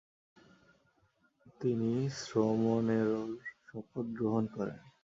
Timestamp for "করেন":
4.55-4.79